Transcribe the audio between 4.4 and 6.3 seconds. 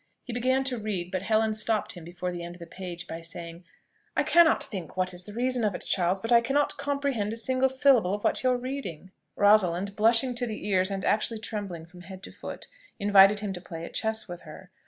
think what is the reason of it, Charles,